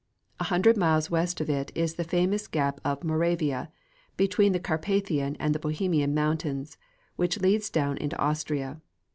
A 0.39 0.45
hundred 0.45 0.77
miles 0.77 1.11
west 1.11 1.39
of 1.41 1.47
it 1.47 1.71
is 1.75 1.93
the 1.93 2.03
famous 2.03 2.47
gap 2.47 2.81
of 2.83 3.03
Moravia, 3.03 3.69
between 4.17 4.51
the 4.51 4.59
Carpathian 4.59 5.35
and 5.39 5.53
the 5.53 5.59
Bohemian 5.59 6.15
mountains, 6.15 6.75
which 7.17 7.39
leads 7.39 7.69
down 7.69 7.97
into 7.97 8.17
Austria. 8.17 8.81